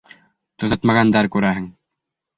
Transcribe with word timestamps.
Төҙәтмәгәндәр, 0.63 1.29
күрәһең. 1.37 1.71